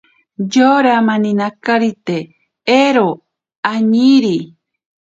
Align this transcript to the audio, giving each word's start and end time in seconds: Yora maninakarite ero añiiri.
Yora 0.53 0.95
maninakarite 1.07 2.17
ero 2.83 3.07
añiiri. 3.71 4.37